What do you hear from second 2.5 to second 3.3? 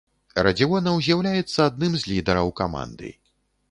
каманды.